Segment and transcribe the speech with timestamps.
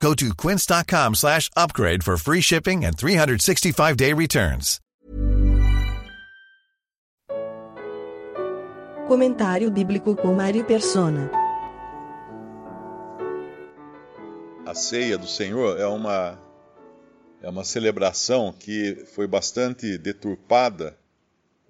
[0.00, 4.80] Go to quince.com slash upgrade for free shipping and 365-day returns.
[9.08, 11.30] Comentário bíblico com Mário Persona.
[14.66, 16.38] A ceia do Senhor é uma
[17.40, 20.98] é uma celebração que foi bastante deturpada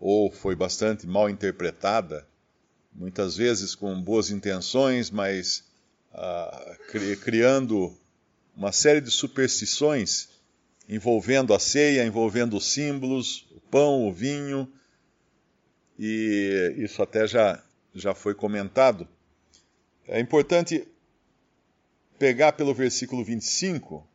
[0.01, 2.27] ou foi bastante mal interpretada,
[2.95, 5.65] muitas vezes com boas intenções, mas
[6.15, 7.95] ah, cri criando
[8.57, 10.29] uma série de superstições
[10.89, 14.73] envolvendo a ceia, envolvendo os símbolos, o pão, o vinho,
[15.99, 17.63] e isso até já,
[17.95, 19.07] já foi comentado.
[20.09, 20.87] É importante
[22.19, 24.07] pegar pelo versículo 25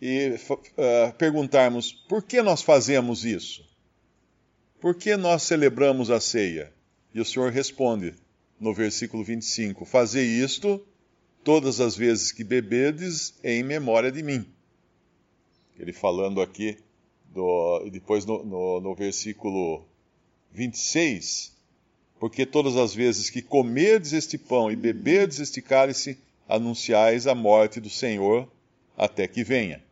[0.00, 3.68] e uh, perguntarmos por que nós fazemos isso?
[4.80, 6.72] Por que nós celebramos a ceia?
[7.12, 8.14] E o Senhor responde
[8.58, 10.86] no versículo 25: Fazei isto
[11.42, 14.46] todas as vezes que bebedes em memória de mim.
[15.78, 16.76] Ele falando aqui,
[17.26, 19.84] do, depois no, no, no versículo
[20.52, 21.56] 26,
[22.18, 26.18] porque todas as vezes que comerdes este pão e beberdes este cálice,
[26.50, 28.50] anunciais a morte do Senhor
[28.98, 29.82] até que venha.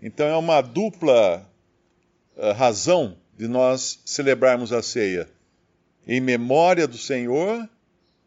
[0.00, 1.50] Então é uma dupla
[2.36, 5.28] uh, razão de nós celebrarmos a ceia
[6.06, 7.68] em memória do Senhor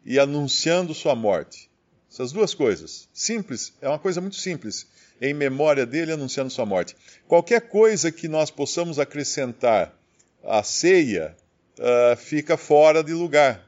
[0.04, 1.69] e anunciando sua morte.
[2.10, 3.08] Essas duas coisas.
[3.14, 4.86] Simples, é uma coisa muito simples.
[5.20, 6.96] Em memória dele, anunciando sua morte.
[7.28, 9.94] Qualquer coisa que nós possamos acrescentar
[10.42, 11.36] à ceia
[11.78, 13.64] uh, fica fora de lugar.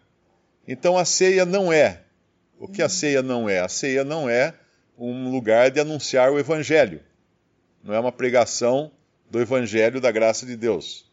[0.66, 2.02] Então a ceia não é.
[2.58, 3.60] O que a ceia não é?
[3.60, 4.54] A ceia não é
[4.98, 7.00] um lugar de anunciar o Evangelho.
[7.82, 8.90] Não é uma pregação
[9.30, 11.11] do Evangelho da graça de Deus.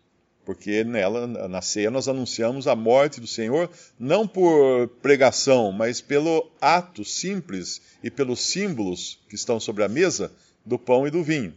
[0.49, 6.49] Porque nela, na ceia, nós anunciamos a morte do Senhor, não por pregação, mas pelo
[6.59, 10.31] ato simples e pelos símbolos que estão sobre a mesa
[10.65, 11.53] do pão e do vinho.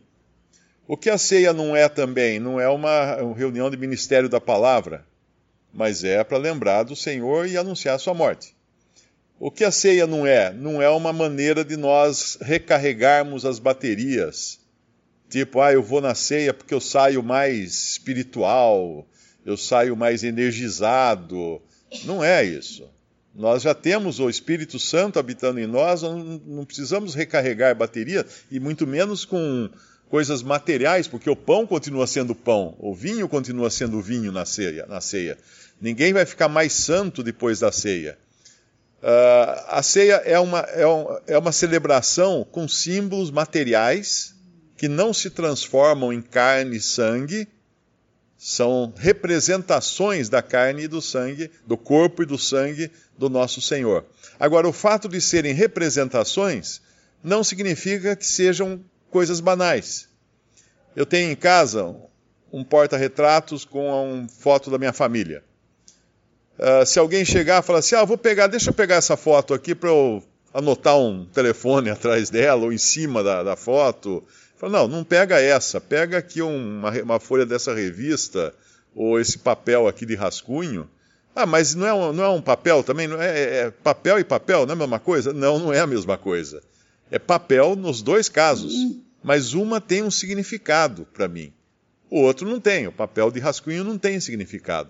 [0.87, 2.39] O que a ceia não é também?
[2.39, 5.07] Não é uma reunião de ministério da palavra
[5.73, 8.55] mas é para lembrar do Senhor e anunciar a sua morte.
[9.41, 10.53] O que a ceia não é?
[10.53, 14.61] Não é uma maneira de nós recarregarmos as baterias.
[15.33, 19.09] Tipo, ah, eu vou na ceia porque eu saio mais espiritual,
[19.47, 21.59] eu saio mais energizado.
[22.05, 22.87] Não é isso.
[23.35, 28.87] Nós já temos o Espírito Santo habitando em nós, não precisamos recarregar bateria, e muito
[28.87, 29.71] menos com
[30.11, 34.85] coisas materiais, porque o pão continua sendo pão, o vinho continua sendo vinho na ceia.
[34.85, 35.39] Na ceia.
[35.81, 38.19] Ninguém vai ficar mais santo depois da ceia.
[39.03, 44.33] Uh, a ceia é uma, é, um, é uma celebração com símbolos materiais
[44.83, 47.47] que não se transformam em carne e sangue,
[48.37, 54.05] são representações da carne e do sangue, do corpo e do sangue do nosso Senhor.
[54.41, 56.83] Agora, o fato de serem representações
[57.23, 60.09] não significa que sejam coisas banais.
[60.97, 61.95] Eu tenho em casa
[62.53, 65.45] um porta-retratos com uma foto da minha família.
[66.59, 69.55] Uh, se alguém chegar e falar assim, ah, vou pegar, deixa eu pegar essa foto
[69.55, 74.25] aqui para eu anotar um telefone atrás dela ou em cima da, da foto.
[74.63, 78.55] Fala, não, não pega essa, pega aqui uma, uma folha dessa revista
[78.95, 80.89] ou esse papel aqui de rascunho.
[81.35, 83.09] Ah, mas não é um, não é um papel também?
[83.09, 85.33] Não é, é, é papel e papel, não é a mesma coisa?
[85.33, 86.63] Não, não é a mesma coisa
[87.13, 88.73] é papel nos dois casos,
[89.23, 91.53] mas uma tem um significado para mim.
[92.09, 94.89] O outro não tem, o papel de rascunho não tem significado.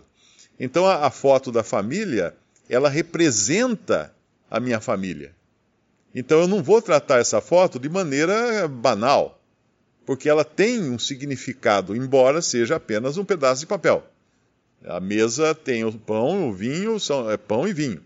[0.58, 2.32] Então a, a foto da família,
[2.68, 4.14] ela representa
[4.48, 5.34] a minha família.
[6.14, 9.41] Então eu não vou tratar essa foto de maneira banal,
[10.04, 14.04] porque ela tem um significado, embora seja apenas um pedaço de papel.
[14.84, 18.02] A mesa tem o pão, o vinho, são, é pão e vinho.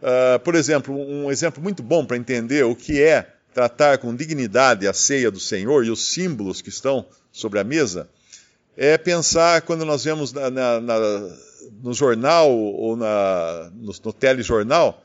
[0.00, 4.86] Uh, por exemplo, um exemplo muito bom para entender o que é tratar com dignidade
[4.86, 8.08] a ceia do Senhor e os símbolos que estão sobre a mesa
[8.76, 11.36] é pensar quando nós vemos na, na, na,
[11.82, 13.04] no jornal ou no,
[13.74, 15.02] no telejornal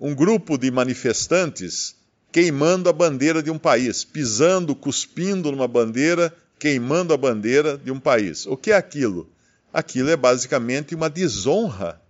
[0.00, 1.94] um grupo de manifestantes
[2.32, 8.00] queimando a bandeira de um país, pisando, cuspindo numa bandeira, queimando a bandeira de um
[8.00, 8.46] país.
[8.46, 9.28] O que é aquilo?
[9.70, 12.00] Aquilo é basicamente uma desonra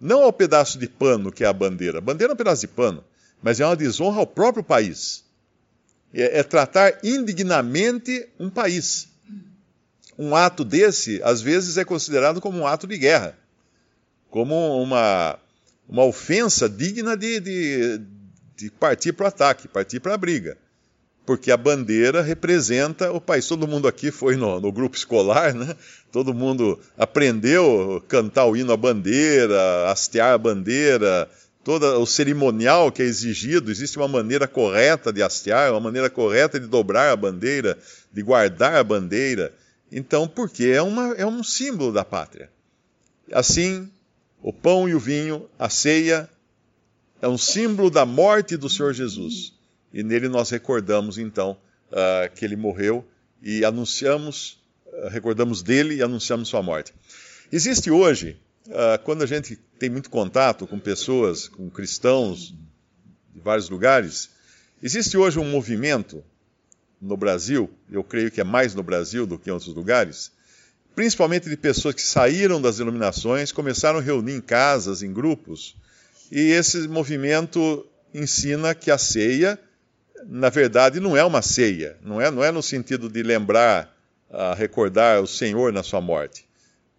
[0.00, 1.98] não ao pedaço de pano que é a bandeira.
[1.98, 3.04] A bandeira é um pedaço de pano,
[3.40, 5.24] mas é uma desonra ao próprio país.
[6.12, 9.08] É, é tratar indignamente um país.
[10.18, 13.38] um ato desse, às vezes, é considerado como um ato de guerra,
[14.30, 15.38] como uma,
[15.88, 17.98] uma ofensa digna de, de,
[18.58, 20.58] de partir para o ataque, partir para a briga.
[21.24, 23.46] Porque a bandeira representa o país.
[23.46, 25.76] Todo mundo aqui foi no, no, grupo escolar, né?
[26.10, 31.30] Todo mundo aprendeu a cantar o hino à bandeira, hastear a bandeira,
[31.62, 33.70] todo o cerimonial que é exigido.
[33.70, 37.78] Existe uma maneira correta de hastear, uma maneira correta de dobrar a bandeira,
[38.12, 39.52] de guardar a bandeira.
[39.92, 42.50] Então, porque é, uma, é um símbolo da pátria.
[43.30, 43.88] Assim,
[44.42, 46.28] o pão e o vinho, a ceia,
[47.20, 49.52] é um símbolo da morte do Senhor Jesus.
[49.92, 51.56] E nele nós recordamos, então,
[51.90, 53.06] uh, que ele morreu
[53.42, 56.94] e anunciamos, uh, recordamos dele e anunciamos sua morte.
[57.50, 58.38] Existe hoje
[58.68, 62.54] Uh, quando a gente tem muito contato com pessoas, com cristãos
[63.32, 64.28] de vários lugares,
[64.82, 66.22] existe hoje um movimento
[67.00, 70.30] no Brasil, eu creio que é mais no Brasil do que em outros lugares,
[70.94, 75.74] principalmente de pessoas que saíram das denominações, começaram a reunir em casas, em grupos,
[76.30, 79.58] e esse movimento ensina que a ceia,
[80.26, 83.94] na verdade, não é uma ceia, não é, não é no sentido de lembrar,
[84.30, 86.48] uh, recordar o Senhor na sua morte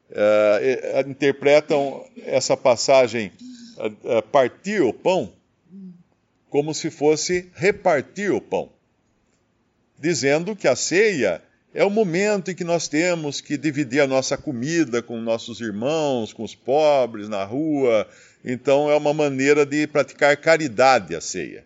[0.09, 3.31] uh, interpretam essa passagem
[3.77, 5.31] uh, partir o pão
[6.49, 8.69] como se fosse repartir o pão,
[9.99, 11.43] dizendo que a ceia
[11.75, 16.33] é o momento em que nós temos que dividir a nossa comida com nossos irmãos,
[16.33, 18.07] com os pobres na rua.
[18.43, 21.65] Então é uma maneira de praticar caridade a ceia.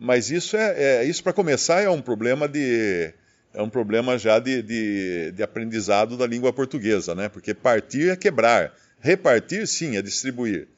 [0.00, 3.12] Mas isso é, é isso para começar é um problema de
[3.54, 7.28] é um problema já de, de, de, aprendizado da língua portuguesa, né?
[7.28, 10.68] Porque partir é quebrar, repartir sim é distribuir.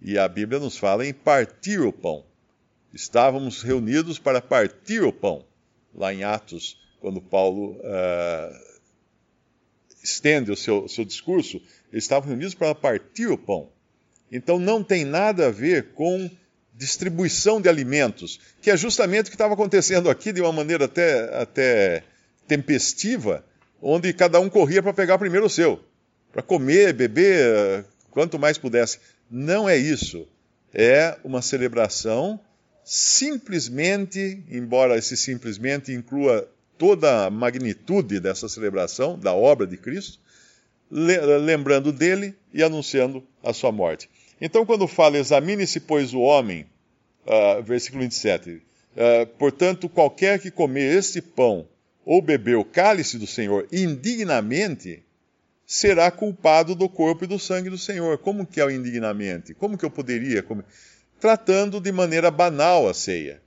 [0.00, 2.24] E a Bíblia nos fala em partir o pão.
[2.94, 5.44] Estávamos reunidos para partir o pão,
[5.94, 8.72] lá em Atos, quando Paulo uh,
[10.02, 11.60] estende o seu, seu discurso,
[11.92, 13.70] eles estavam reunidos para partir o pão.
[14.32, 16.30] Então não tem nada a ver com
[16.74, 21.36] distribuição de alimentos, que é justamente o que estava acontecendo aqui de uma maneira até,
[21.36, 22.02] até
[22.48, 23.44] tempestiva,
[23.80, 25.78] onde cada um corria para pegar primeiro o seu,
[26.32, 28.98] para comer, beber, quanto mais pudesse.
[29.30, 30.26] Não é isso.
[30.72, 32.40] É uma celebração
[32.82, 36.48] simplesmente, embora esse simplesmente inclua
[36.78, 40.18] toda a magnitude dessa celebração, da obra de Cristo,
[40.92, 44.10] lembrando dele e anunciando a sua morte.
[44.40, 46.66] Então, quando fala, examine-se, pois, o homem,
[47.26, 48.60] uh, versículo 27, uh,
[48.96, 51.66] ah, portanto, qualquer que comer este pão
[52.04, 55.02] ou beber o cálice do Senhor indignamente,
[55.64, 58.18] será culpado do corpo e do sangue do Senhor.
[58.18, 59.54] Como que é o indignamente?
[59.54, 60.64] Como que eu poderia comer?
[61.18, 63.40] Tratando de maneira banal a ceia.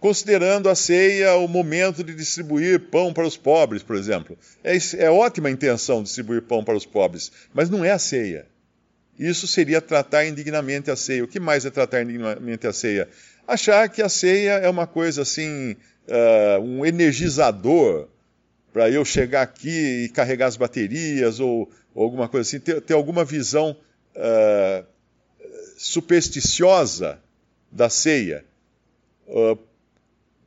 [0.00, 4.38] Considerando a ceia o momento de distribuir pão para os pobres, por exemplo.
[4.62, 8.46] É, é ótima a intenção distribuir pão para os pobres, mas não é a ceia.
[9.18, 11.24] Isso seria tratar indignamente a ceia.
[11.24, 13.08] O que mais é tratar indignamente a ceia?
[13.46, 15.72] Achar que a ceia é uma coisa assim
[16.06, 18.06] uh, um energizador
[18.72, 22.94] para eu chegar aqui e carregar as baterias ou, ou alguma coisa assim, ter, ter
[22.94, 23.76] alguma visão
[24.14, 24.86] uh,
[25.76, 27.18] supersticiosa
[27.72, 28.44] da ceia.
[29.26, 29.58] Uh,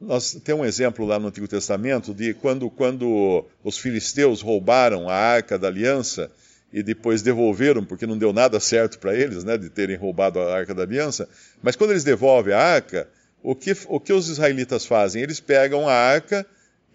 [0.02, 5.14] nós temos um exemplo lá no Antigo Testamento de quando, quando os filisteus roubaram a
[5.14, 6.32] arca da aliança
[6.74, 10.58] e depois devolveram, porque não deu nada certo para eles, né, de terem roubado a
[10.58, 11.30] arca da aliança.
[11.62, 13.08] Mas quando eles devolvem a arca,
[13.44, 15.22] o que, o que os israelitas fazem?
[15.22, 16.46] Eles pegam a arca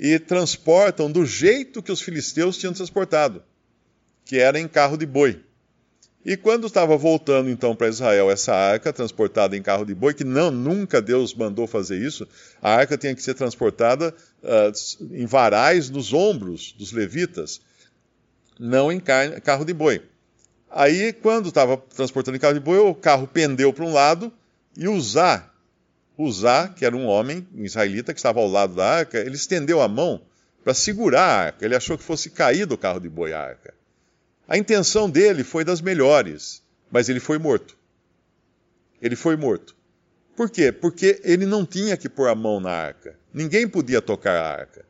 [0.00, 3.42] e transportam do jeito que os filisteus tinham transportado,
[4.24, 5.45] que era em carro de boi.
[6.28, 10.24] E quando estava voltando então para Israel essa arca transportada em carro de boi, que
[10.24, 12.26] não nunca Deus mandou fazer isso,
[12.60, 17.60] a arca tinha que ser transportada uh, em varais nos ombros dos levitas,
[18.58, 20.02] não em carro de boi.
[20.68, 24.32] Aí, quando estava transportando em carro de boi, o carro pendeu para um lado
[24.76, 25.54] e usar
[26.18, 29.80] Uzá, que era um homem, um israelita, que estava ao lado da arca, ele estendeu
[29.80, 30.20] a mão
[30.64, 31.64] para segurar a arca.
[31.64, 33.76] Ele achou que fosse cair do carro de boi a arca.
[34.48, 37.76] A intenção dele foi das melhores, mas ele foi morto.
[39.02, 39.74] Ele foi morto.
[40.36, 40.70] Por quê?
[40.70, 43.18] Porque ele não tinha que pôr a mão na arca.
[43.32, 44.84] Ninguém podia tocar a arca.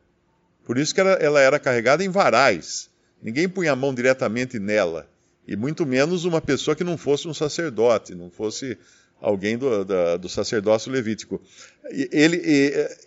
[0.65, 2.89] Por isso que ela, ela era carregada em varais.
[3.21, 5.09] Ninguém punha a mão diretamente nela.
[5.47, 8.77] E muito menos uma pessoa que não fosse um sacerdote, não fosse
[9.21, 11.41] alguém do, da, do sacerdócio levítico.
[11.89, 12.41] Ele,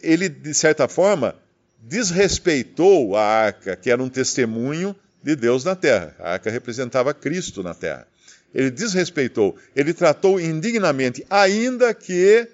[0.01, 1.37] ele, de certa forma,
[1.79, 6.15] desrespeitou a arca, que era um testemunho de Deus na terra.
[6.19, 8.07] A arca representava Cristo na terra.
[8.55, 12.49] Ele desrespeitou, ele tratou indignamente, ainda que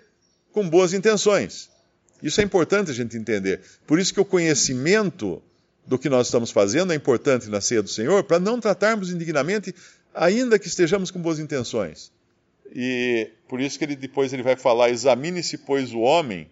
[0.53, 1.71] com boas intenções.
[2.23, 3.61] Isso é importante a gente entender.
[3.87, 5.43] Por isso que o conhecimento
[5.87, 9.75] do que nós estamos fazendo é importante na ceia do Senhor para não tratarmos indignamente,
[10.15, 12.11] ainda que estejamos com boas intenções.
[12.75, 16.51] E por isso que ele depois ele vai falar: examine-se, pois, o homem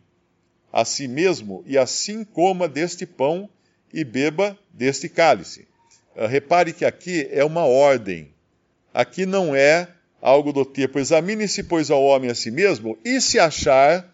[0.72, 3.48] a si mesmo, e assim coma deste pão
[3.92, 5.68] e beba deste cálice.
[6.16, 8.32] Uh, repare que aqui é uma ordem.
[8.92, 9.88] Aqui não é
[10.20, 14.08] algo do tipo: examine-se, pois, ao homem a si mesmo, e se achar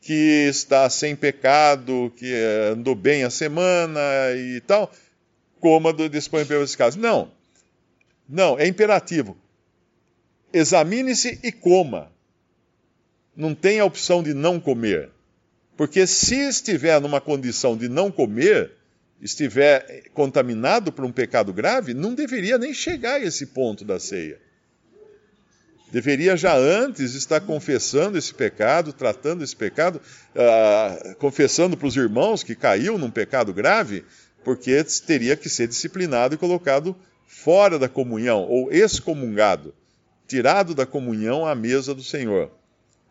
[0.00, 2.32] que está sem pecado, que
[2.72, 4.00] andou bem a semana
[4.34, 4.90] e tal,
[5.60, 6.98] coma do dispõe desse caso.
[6.98, 7.30] Não.
[8.28, 9.36] Não, é imperativo.
[10.52, 12.10] Examine-se e coma.
[13.36, 15.10] Não tem a opção de não comer.
[15.76, 18.72] Porque se estiver numa condição de não comer,
[19.20, 24.38] estiver contaminado por um pecado grave, não deveria nem chegar a esse ponto da ceia
[25.90, 30.00] deveria já antes estar confessando esse pecado, tratando esse pecado,
[30.34, 34.04] uh, confessando para os irmãos que caiu num pecado grave,
[34.44, 36.96] porque teria que ser disciplinado e colocado
[37.26, 39.74] fora da comunhão, ou excomungado,
[40.26, 42.50] tirado da comunhão à mesa do Senhor.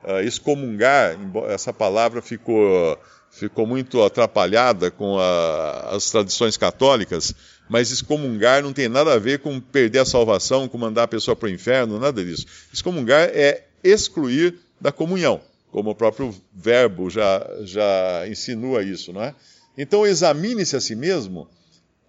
[0.04, 1.18] Uh, excomungar,
[1.50, 2.98] essa palavra ficou,
[3.32, 7.34] ficou muito atrapalhada com a, as tradições católicas,
[7.70, 11.36] mas excomungar não tem nada a ver com perder a salvação, com mandar a pessoa
[11.36, 12.46] para o inferno, nada disso.
[12.74, 19.36] Excomungar é excluir da comunhão, como o próprio verbo já, já insinua isso, não é?
[19.78, 21.48] Então examine-se a si mesmo,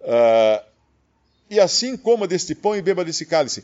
[0.01, 0.63] uh,
[1.49, 3.63] e assim coma deste pão e beba desse cálice,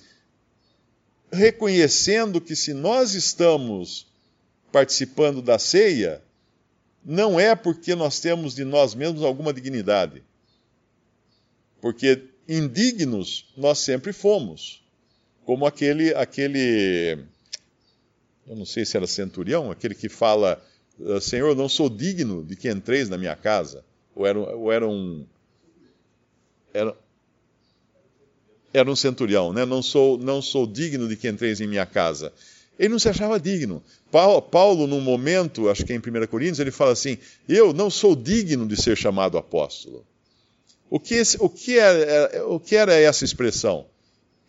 [1.32, 4.08] reconhecendo que se nós estamos
[4.72, 6.22] participando da ceia,
[7.08, 10.22] não é porque nós temos de nós mesmos alguma dignidade
[11.82, 14.84] porque indignos nós sempre fomos.
[15.46, 17.18] Como aquele, aquele,
[18.48, 20.62] eu não sei se era centurião, aquele que fala,
[21.06, 23.84] ah, Senhor, não sou digno de que entreis na minha casa.
[24.14, 25.26] Ou era, ou era um.
[26.74, 26.96] Era,
[28.74, 29.64] era um centurião, né?
[29.66, 32.34] Não sou, não sou digno de que entreis em minha casa.
[32.78, 33.82] Ele não se achava digno.
[34.12, 37.18] Paulo, Paulo, num momento, acho que é em 1 Coríntios, ele fala assim:
[37.48, 40.06] Eu não sou digno de ser chamado apóstolo.
[40.90, 43.86] O que, o, que era, é, o que era essa expressão?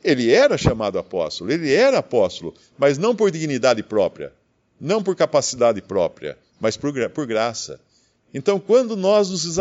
[0.05, 4.33] Ele era chamado apóstolo, ele era apóstolo, mas não por dignidade própria,
[4.81, 7.81] não por capacidade própria, mas por, por graça.
[8.33, 9.59] Então, quando nós nos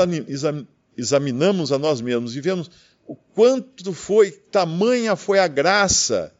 [0.95, 2.69] examinamos a nós mesmos e vemos
[3.07, 6.31] o quanto foi, tamanha foi a graça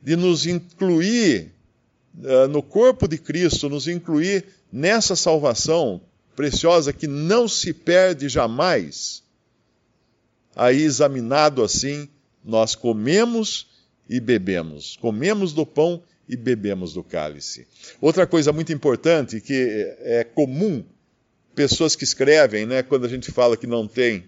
[0.00, 1.52] de nos incluir
[2.50, 6.00] no corpo de Cristo, nos incluir nessa salvação
[6.36, 9.22] preciosa que não se perde jamais
[10.54, 12.08] Aí, examinado assim,
[12.44, 13.66] nós comemos
[14.08, 14.96] e bebemos.
[15.00, 17.66] Comemos do pão e bebemos do cálice.
[18.00, 20.84] Outra coisa muito importante que é comum,
[21.54, 24.24] pessoas que escrevem, né, quando a gente fala que não tem,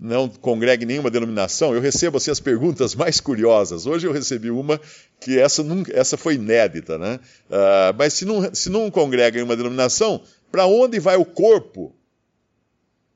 [0.00, 3.86] não congrega em nenhuma denominação, eu recebo assim, as perguntas mais curiosas.
[3.86, 4.80] Hoje eu recebi uma
[5.20, 7.18] que essa, nunca, essa foi inédita, né?
[7.50, 11.92] Uh, mas se não, se não congrega em uma denominação, para onde vai o corpo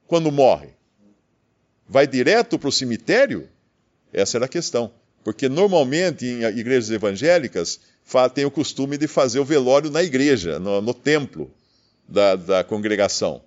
[0.06, 0.70] quando morre?
[1.92, 3.48] vai direto para o cemitério?
[4.12, 4.90] Essa era a questão.
[5.22, 7.78] Porque normalmente em igrejas evangélicas
[8.34, 11.50] tem o costume de fazer o velório na igreja, no, no templo
[12.08, 13.42] da, da congregação.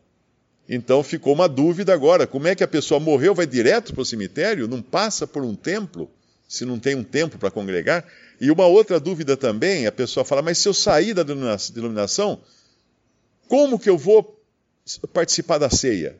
[0.68, 4.06] Então ficou uma dúvida agora: como é que a pessoa morreu, vai direto para o
[4.06, 4.68] cemitério?
[4.68, 6.10] Não passa por um templo?
[6.48, 8.06] Se não tem um templo para congregar?
[8.40, 12.40] E uma outra dúvida também: a pessoa fala, mas se eu sair da denominação,
[13.48, 14.44] como que eu vou
[15.14, 16.18] participar da ceia?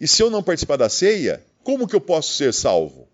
[0.00, 3.08] E se eu não participar da ceia, como que eu posso ser salvo?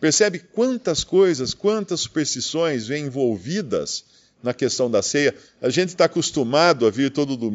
[0.00, 4.04] Percebe quantas coisas, quantas superstições vêm envolvidas
[4.42, 5.34] na questão da ceia?
[5.62, 7.54] A gente está acostumado a vir todo, do,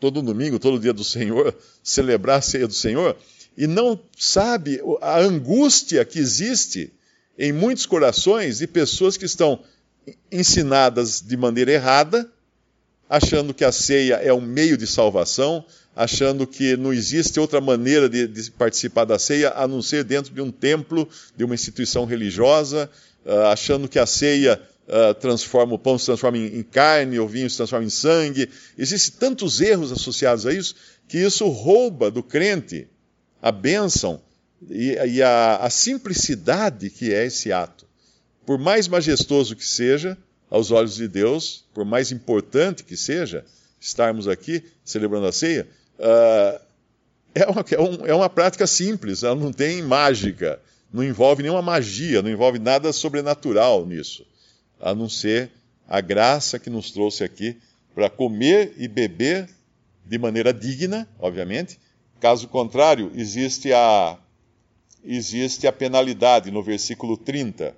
[0.00, 1.54] todo domingo, todo dia do Senhor,
[1.84, 3.16] celebrar a ceia do Senhor,
[3.56, 6.92] e não sabe a angústia que existe
[7.38, 9.62] em muitos corações de pessoas que estão
[10.32, 12.30] ensinadas de maneira errada,
[13.08, 15.64] achando que a ceia é um meio de salvação,
[15.94, 20.32] achando que não existe outra maneira de, de, participar da ceia a não ser dentro
[20.32, 22.88] de um templo, de uma instituição religiosa,
[23.26, 27.26] uh, achando que a ceia uh, transforma, o pão se transforma em, em, carne, o
[27.26, 28.50] vinho se transforma em sangue.
[28.76, 30.74] Existem tantos erros associados a isso
[31.08, 32.86] que isso rouba do crente
[33.40, 34.20] a bênção
[34.68, 37.86] e, e a, a simplicidade que é esse ato.
[38.44, 40.18] Por mais majestoso que seja,
[40.50, 43.44] aos olhos de Deus, por mais importante que seja
[43.80, 45.66] estarmos aqui celebrando a ceia,
[45.98, 46.60] uh,
[47.34, 50.60] é, uma, é, um, é, uma, prática simples, ela não tem mágica,
[50.92, 54.26] não envolve nenhuma magia, não envolve nada sobrenatural nisso,
[54.80, 55.50] a não ser
[55.86, 57.58] a graça que nos trouxe aqui
[57.94, 59.48] para comer e beber
[60.04, 61.78] de maneira digna, obviamente,
[62.20, 64.18] Caso contrário, existe a,
[65.02, 67.74] existe a penalidade no versículo 30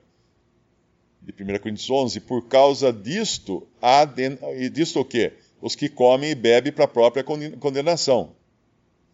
[1.22, 2.20] de 1 Coríntios 11.
[2.20, 5.34] Por causa disto, há de, e disto o quê?
[5.60, 8.34] Os que comem e bebem para a própria condenação.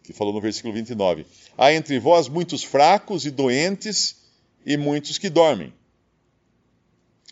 [0.01, 1.27] Que falou no versículo 29.
[1.55, 4.15] Há entre vós muitos fracos e doentes
[4.65, 5.71] e muitos que dormem.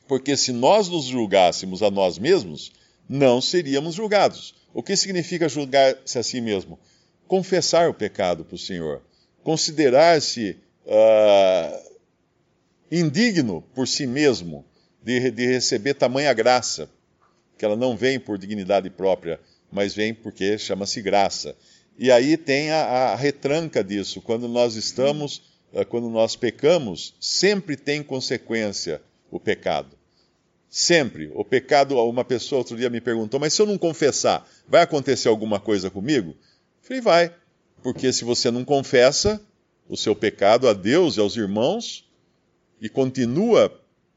[0.08, 2.72] Porque se nós nos julgássemos a nós mesmos,
[3.10, 4.56] não seríamos julgados.
[4.74, 6.80] O que significa julgar-se a si mesmo?
[7.28, 9.02] Confessar o pecado para o Senhor.
[9.44, 11.92] Considerar-se uh,
[12.92, 14.66] indigno por si mesmo
[15.04, 16.90] de, de receber tamanha graça,
[17.58, 19.40] que ela não vem por dignidade própria,
[19.72, 21.56] mas vem porque chama-se graça.
[21.98, 24.22] E aí tem a, a, retranca disso.
[24.22, 25.42] Quando nós estamos,
[25.74, 29.97] uh, quando nós pecamos, sempre tem consequência o pecado.
[30.70, 31.32] Sempre.
[31.34, 35.30] O pecado, uma pessoa outro dia me perguntou, mas se eu não confessar, vai acontecer
[35.30, 36.32] alguma coisa comigo?
[36.32, 36.36] Eu
[36.82, 37.36] falei, vai.
[37.82, 39.42] Porque se você não confessa
[39.88, 42.08] o seu pecado a Deus e aos irmãos,
[42.82, 43.72] e continua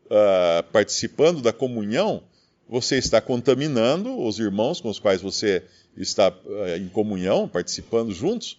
[0.06, 2.22] uh, participando da comunhão,
[2.68, 5.64] você está contaminando os irmãos com os quais você
[5.96, 8.58] está uh, em comunhão, participando juntos,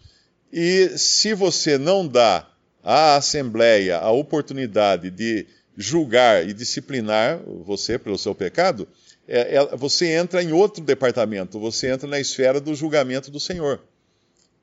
[0.52, 2.50] e se você não dá
[2.84, 5.46] à Assembleia a oportunidade de
[5.82, 8.88] julgar e disciplinar você pelo seu pecado,
[9.28, 13.82] é, é, você entra em outro departamento, você entra na esfera do julgamento do Senhor.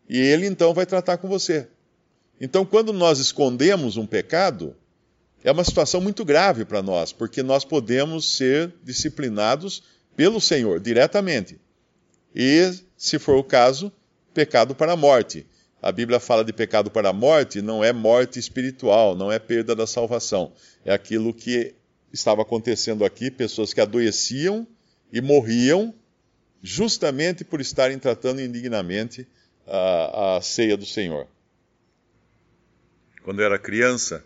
[0.08, 1.66] E ele então vai tratar com você.
[2.40, 4.76] Então, quando nós escondemos um pecado,
[5.42, 9.82] é uma situação muito grave para nós, porque nós podemos ser disciplinados
[10.16, 11.60] pelo Senhor diretamente.
[12.34, 13.92] E, se for o caso,
[14.32, 15.46] pecado para a morte
[15.80, 19.75] a Bíblia fala de pecado para a morte, não é morte espiritual, não é perda
[19.76, 20.52] da salvação.
[20.85, 21.75] É aquilo que
[22.12, 24.66] estava acontecendo aqui: pessoas que adoeciam
[25.12, 25.94] e morriam
[26.62, 29.26] justamente por estarem tratando indignamente
[29.66, 31.26] a, a ceia do Senhor.
[33.23, 34.25] Quando eu era criança,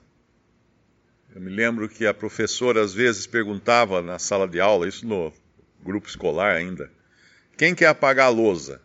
[1.35, 5.33] eu me lembro que a professora às vezes perguntava na sala de aula, isso no
[5.83, 6.90] grupo escolar ainda,
[7.57, 8.81] quem quer apagar a lousa?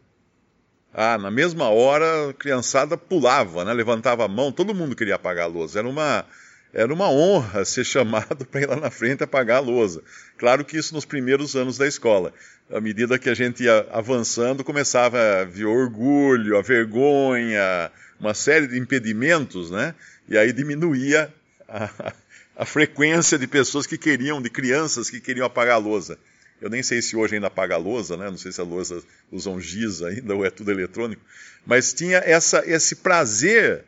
[0.93, 3.73] Ah, na mesma hora a criançada pulava, né?
[3.73, 5.79] levantava a mão, todo mundo queria apagar a lousa.
[5.79, 6.25] Era uma,
[6.73, 10.01] era uma honra ser chamado para ir lá na frente apagar a lousa.
[10.37, 12.33] Claro que isso nos primeiros anos da escola.
[12.71, 18.67] À medida que a gente ia avançando, começava a vir orgulho, a vergonha, uma série
[18.67, 19.95] de impedimentos, né?
[20.27, 21.33] E aí diminuía
[21.67, 22.13] a,
[22.57, 26.17] a frequência de pessoas que queriam, de crianças que queriam apagar a lousa.
[26.59, 28.29] Eu nem sei se hoje ainda apaga a lousa, né?
[28.29, 31.21] não sei se a lousa usam giz ainda ou é tudo eletrônico,
[31.65, 33.85] mas tinha essa, esse prazer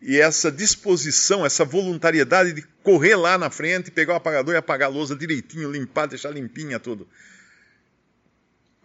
[0.00, 4.88] e essa disposição, essa voluntariedade de correr lá na frente, pegar o apagador e apagar
[4.88, 7.08] a lousa direitinho, limpar, deixar limpinha tudo.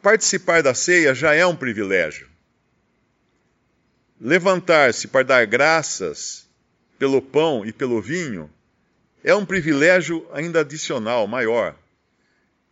[0.02, 2.30] Participar da ceia já é um privilégio.
[4.22, 6.48] Levantar-se para dar graças
[6.98, 8.50] pelo pão e pelo vinho
[9.24, 11.76] é um privilégio ainda adicional, maior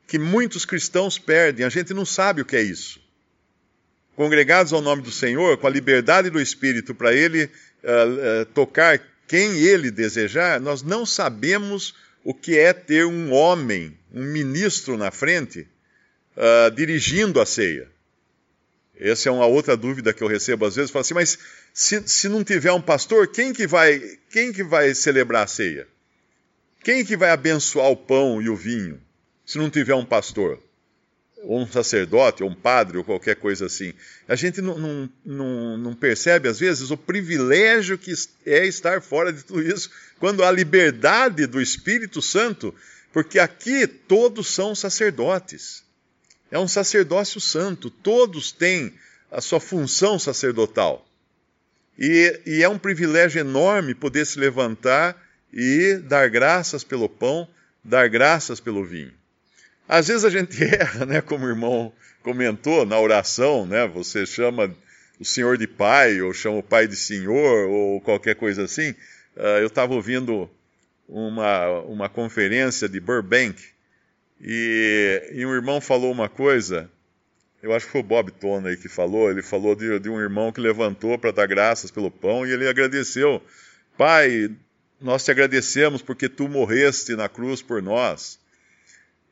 [0.07, 1.65] que muitos cristãos perdem.
[1.65, 2.99] A gente não sabe o que é isso.
[4.15, 7.47] Congregados ao nome do Senhor, com a liberdade do Espírito para Ele uh,
[8.41, 14.23] uh, tocar quem Ele desejar, nós não sabemos o que é ter um homem, um
[14.23, 15.67] ministro na frente,
[16.37, 17.89] uh, dirigindo a ceia.
[18.97, 20.89] Essa é uma outra dúvida que eu recebo às vezes.
[20.89, 21.37] Falo assim, mas
[21.73, 25.87] se, se não tiver um pastor, quem que, vai, quem que vai celebrar a ceia?
[26.81, 29.01] Quem que vai abençoar o pão e o vinho?
[29.45, 30.59] Se não tiver um pastor,
[31.43, 33.93] ou um sacerdote, ou um padre, ou qualquer coisa assim.
[34.27, 38.13] A gente não, não, não, não, percebe, às vezes, o privilégio que
[38.45, 42.73] é estar fora de tudo isso, quando há liberdade do Espírito Santo,
[43.13, 45.83] porque aqui todos são sacerdotes.
[46.49, 48.93] É um sacerdócio santo, todos têm
[49.31, 51.05] a sua função sacerdotal.
[51.97, 55.15] E, e é um privilégio enorme poder se levantar
[55.53, 57.47] e dar graças pelo pão,
[57.83, 59.13] dar graças pelo vinho.
[59.87, 61.21] Às vezes a gente erra, né?
[61.21, 61.93] Como o irmão
[62.23, 63.87] comentou na oração, né?
[63.87, 64.75] Você chama
[65.19, 68.91] o senhor de pai, ou chama o pai de senhor, ou qualquer coisa assim.
[69.35, 70.49] Uh, eu estava ouvindo
[71.07, 73.61] uma, uma conferência de Burbank
[74.41, 76.89] e, e, um irmão falou uma coisa.
[77.61, 79.29] Eu acho que foi o Bob Tona que falou.
[79.29, 82.67] Ele falou de, de um irmão que levantou para dar graças pelo pão e ele
[82.67, 83.41] agradeceu.
[83.97, 84.51] Pai,
[85.01, 88.39] nós te agradecemos porque tu morreste na cruz por nós.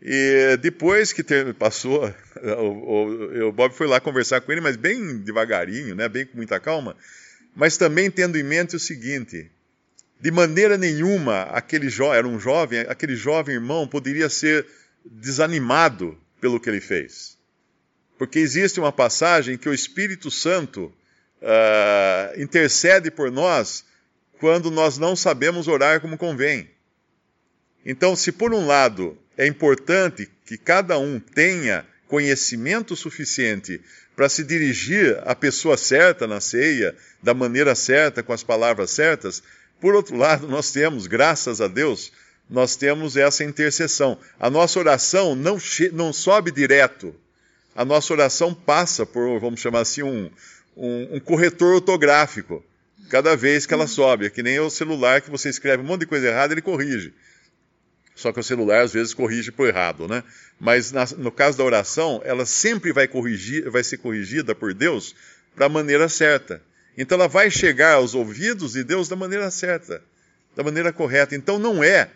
[0.05, 1.23] E depois que
[1.57, 2.13] passou,
[2.43, 6.35] o, o, o, Bob foi lá conversar com ele, mas bem devagarinho, né, bem com
[6.35, 6.97] muita calma,
[7.55, 9.49] mas também tendo em mente o seguinte:
[10.19, 14.67] de maneira nenhuma aquele jovem, era um jovem, aquele jovem irmão poderia ser
[15.05, 17.37] desanimado pelo que ele fez.
[18.17, 20.93] Porque existe uma passagem que o Espírito Santo
[21.41, 23.85] uh, intercede por nós
[24.37, 26.69] quando nós não sabemos orar como convém.
[27.85, 33.81] Então, se por um lado é importante que cada um tenha conhecimento suficiente
[34.15, 39.41] para se dirigir à pessoa certa na ceia, da maneira certa, com as palavras certas,
[39.83, 42.11] por outro lado, nós temos, graças a Deus,
[42.49, 44.17] nós temos essa intercessão.
[44.39, 45.57] A nossa oração não,
[45.91, 47.13] não sobe direto.
[47.75, 50.29] A nossa oração passa por, vamos chamar assim, um,
[50.77, 52.63] um, um corretor ortográfico.
[53.09, 54.27] Cada vez que ela sobe.
[54.27, 57.13] É que nem o celular que você escreve um monte de coisa errada, ele corrige.
[58.15, 60.23] Só que o celular às vezes corrige por errado, né?
[60.59, 65.15] Mas na, no caso da oração, ela sempre vai corrigir, vai ser corrigida por Deus
[65.55, 66.61] para a maneira certa.
[66.97, 70.01] Então ela vai chegar aos ouvidos de Deus da maneira certa,
[70.55, 71.35] da maneira correta.
[71.35, 72.09] Então não é,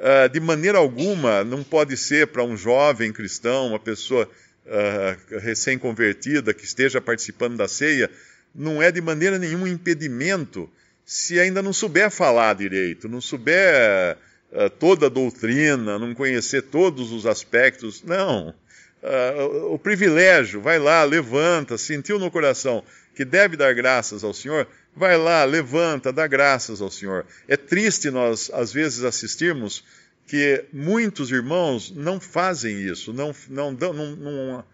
[0.00, 4.28] uh, de maneira alguma, não pode ser para um jovem cristão, uma pessoa
[4.66, 8.10] uh, recém-convertida que esteja participando da ceia,
[8.54, 10.68] não é de maneira nenhuma um impedimento
[11.04, 14.16] se ainda não souber falar direito, não souber
[14.56, 18.02] uh, toda a doutrina, não conhecer todos os aspectos.
[18.02, 18.54] Não.
[19.02, 22.82] Uh, o privilégio, vai lá, levanta, sentiu no coração
[23.14, 27.24] que deve dar graças ao Senhor, vai lá, levanta, dá graças ao Senhor.
[27.48, 29.82] É triste nós, às vezes, assistirmos
[30.26, 34.64] que muitos irmãos não fazem isso, não, não, não, não,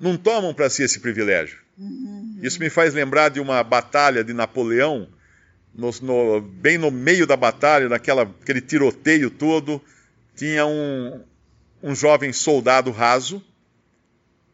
[0.00, 1.58] não tomam para si esse privilégio.
[1.78, 2.38] Uhum.
[2.42, 5.08] Isso me faz lembrar de uma batalha de Napoleão,
[5.76, 9.80] no, no, bem no meio da batalha, naquela, aquele tiroteio todo,
[10.34, 11.20] tinha um,
[11.82, 13.44] um jovem soldado raso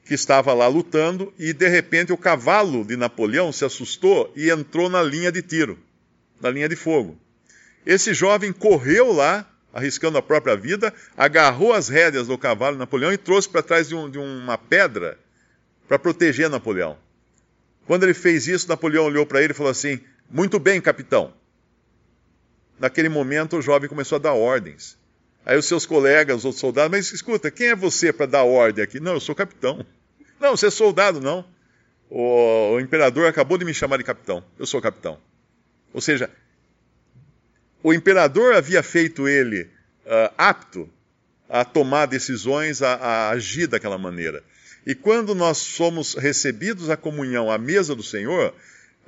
[0.04, 4.88] que estava lá lutando e de repente o cavalo de Napoleão se assustou e entrou
[4.88, 5.78] na linha de tiro,
[6.40, 7.16] na linha de fogo.
[7.86, 13.12] Esse jovem correu lá, arriscando a própria vida, agarrou as rédeas do cavalo de Napoleão
[13.12, 15.18] e trouxe para trás de, um, de uma pedra
[15.86, 16.96] para proteger Napoleão.
[17.86, 20.00] Quando ele fez isso, Napoleão olhou para ele e falou assim:
[20.32, 21.34] Muito bem, capitão.
[22.80, 24.96] Naquele momento, o jovem começou a dar ordens.
[25.44, 28.82] Aí os seus colegas, os outros soldados, mas escuta, quem é você para dar ordem
[28.82, 28.98] aqui?
[28.98, 29.84] Não, eu sou capitão.
[30.40, 31.44] Não, você é soldado, não.
[32.08, 34.42] O, o, imperador acabou de me chamar de capitão.
[34.58, 35.18] Eu sou capitão.
[35.92, 36.30] Ou seja,
[37.82, 39.62] o imperador havia feito ele
[40.06, 40.88] uh, apto
[41.46, 44.42] a tomar decisões, a, a agir daquela maneira.
[44.86, 48.54] E quando nós somos recebidos à comunhão à mesa do Senhor,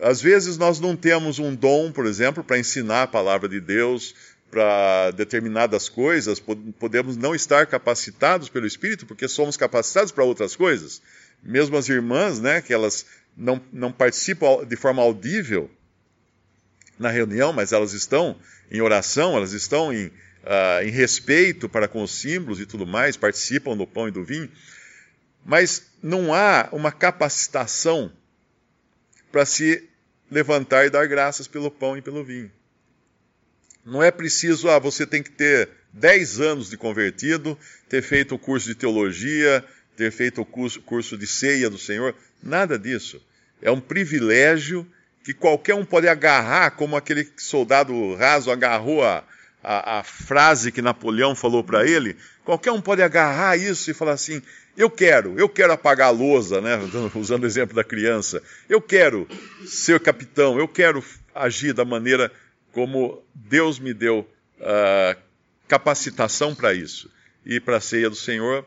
[0.00, 4.14] às vezes nós não temos um dom, por exemplo, para ensinar a palavra de Deus
[4.50, 6.40] para determinadas coisas,
[6.78, 11.02] podemos não estar capacitados pelo Espírito, porque somos capacitados para outras coisas.
[11.42, 13.04] Mesmo as irmãs, né, que elas
[13.37, 15.68] não, não participam de forma audível
[16.98, 18.37] na reunião, mas elas estão
[18.70, 23.16] em oração, elas estão em, uh, em respeito para com os símbolos e tudo mais,
[23.16, 24.48] participam do pão e do vinho.
[25.44, 28.12] Mas não há uma capacitação
[29.34, 29.82] para se
[30.30, 32.52] levantar e dar graças pelo pão e pelo vinho.
[33.84, 38.38] Não é preciso, ah, você tem que ter 10 anos de convertido, ter feito o
[38.38, 39.64] curso de teologia,
[39.96, 42.14] ter feito o curso, curso de ceia do Senhor.
[42.40, 43.20] Nada disso.
[43.60, 44.86] É um privilégio
[45.24, 49.24] que qualquer um pode agarrar, como aquele soldado raso agarrou a,
[49.64, 52.16] a, a frase que Napoleão falou para ele.
[52.44, 54.42] Qualquer um pode agarrar isso e falar assim:
[54.77, 56.79] eu quero, eu quero apagar a lousa, né?
[57.16, 58.42] usando o exemplo da criança.
[58.68, 59.27] Eu quero
[59.66, 61.03] ser capitão, eu quero
[61.35, 62.31] agir da maneira
[62.72, 64.29] como Deus me deu
[64.61, 65.18] uh,
[65.66, 67.11] capacitação para isso.
[67.46, 68.66] E para a ceia do Senhor,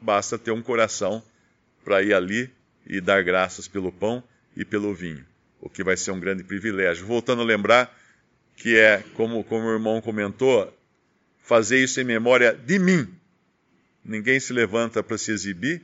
[0.00, 1.22] basta ter um coração
[1.84, 2.50] para ir ali
[2.86, 4.22] e dar graças pelo pão
[4.56, 5.24] e pelo vinho,
[5.60, 7.06] o que vai ser um grande privilégio.
[7.06, 7.96] Voltando a lembrar
[8.56, 10.72] que é, como, como o irmão comentou,
[11.40, 13.08] fazer isso em memória de mim
[14.04, 15.82] Ninguém se levanta para se exibir,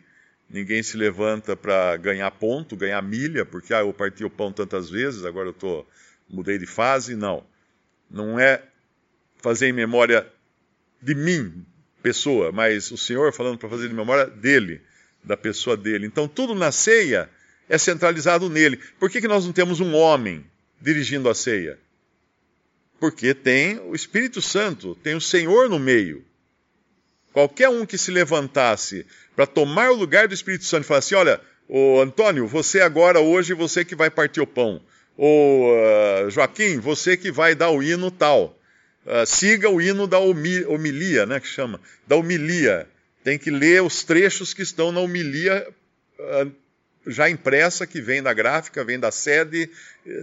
[0.50, 4.90] ninguém se levanta para ganhar ponto, ganhar milha, porque ah, eu parti o pão tantas
[4.90, 5.86] vezes, agora eu tô,
[6.28, 7.14] mudei de fase.
[7.14, 7.44] Não.
[8.10, 8.62] Não é
[9.40, 10.26] fazer em memória
[11.00, 11.64] de mim,
[12.02, 14.80] pessoa, mas o Senhor falando para fazer em memória dele,
[15.22, 16.06] da pessoa dele.
[16.06, 17.30] Então tudo na ceia
[17.68, 18.78] é centralizado nele.
[18.98, 20.44] Por que, que nós não temos um homem
[20.80, 21.78] dirigindo a ceia?
[22.98, 26.24] Porque tem o Espírito Santo, tem o Senhor no meio.
[27.32, 29.06] Qualquer um que se levantasse
[29.36, 33.20] para tomar o lugar do Espírito Santo e falar assim: olha, ô Antônio, você agora,
[33.20, 34.80] hoje, você que vai partir o pão.
[35.16, 38.58] Ô uh, Joaquim, você que vai dar o hino tal.
[39.06, 42.88] Uh, siga o hino da homilia, né, que chama, da homilia.
[43.22, 45.66] Tem que ler os trechos que estão na homilia
[46.18, 46.52] uh,
[47.06, 49.70] já impressa, que vem da gráfica, vem da sede.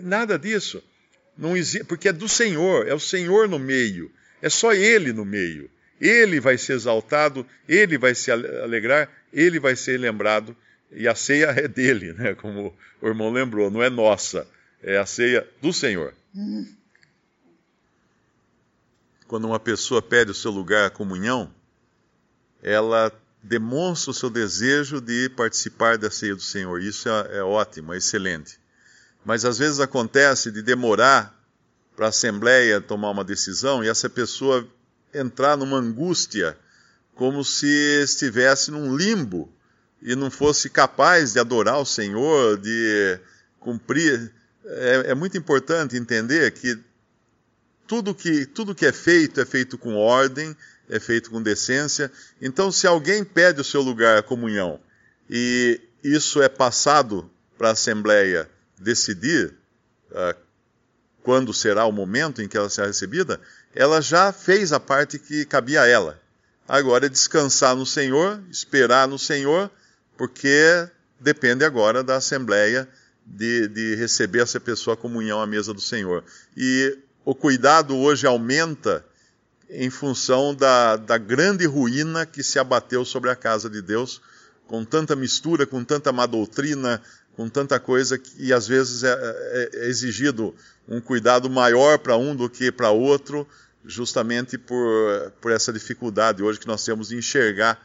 [0.04, 0.84] Nada disso.
[1.38, 4.12] Não existe, porque é do Senhor, é o Senhor no meio.
[4.42, 5.70] É só Ele no meio.
[6.00, 10.56] Ele vai ser exaltado, ele vai se alegrar, ele vai ser lembrado
[10.92, 12.36] e a ceia é dele, né?
[12.36, 14.48] como o irmão lembrou, não é nossa,
[14.82, 16.14] é a ceia do Senhor.
[19.28, 21.54] Quando uma pessoa pede o seu lugar à comunhão,
[22.62, 26.82] ela demonstra o seu desejo de participar da ceia do Senhor.
[26.82, 28.60] Isso é, é ótimo, é excelente.
[29.26, 31.36] Mas às vezes acontece de demorar
[31.96, 34.68] para a Assembleia tomar uma decisão e essa pessoa
[35.12, 36.56] entrar numa angústia,
[37.16, 37.68] como se
[38.04, 39.52] estivesse num limbo
[40.02, 43.20] e não fosse capaz de adorar o Senhor, de
[43.60, 44.32] cumprir.
[44.64, 46.78] É, é muito importante entender que
[47.88, 50.56] tudo que, tudo que é feito é feito com ordem,
[50.88, 52.12] é feito com decência.
[52.40, 54.80] Então, se alguém pede o seu lugar à comunhão
[55.28, 59.54] e isso é passado para a Assembleia decidir
[60.12, 60.36] uh,
[61.24, 63.40] quando será o momento em que ela será recebida,
[63.74, 66.22] ela já fez a parte que cabia a ela.
[66.68, 69.70] Agora é descansar no Senhor, esperar no Senhor,
[70.18, 70.88] porque
[71.20, 72.88] depende agora da Assembleia
[73.26, 76.24] de, de receber essa pessoa a comunhão à mesa do Senhor.
[76.56, 79.04] E o cuidado hoje aumenta
[79.70, 84.22] em função da, da grande ruína que se abateu sobre a casa de Deus,
[84.68, 87.02] com tanta mistura, com tanta má doutrina,
[87.36, 90.56] com tanta coisa e às vezes é, é, é exigido
[90.88, 93.48] um cuidado maior para um do que para outro,
[93.86, 97.80] justamente por, por essa dificuldade hoje que nós temos de enxergar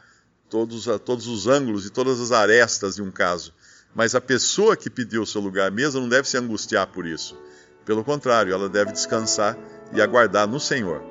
[0.49, 3.53] todos, todos os ângulos e todas as arestas de um caso.
[3.93, 7.05] Mas a pessoa que pediu o seu lugar à mesa não deve se angustiar por
[7.05, 7.37] isso.
[7.85, 9.57] Pelo contrário, ela deve descansar
[9.93, 11.10] e aguardar no Senhor.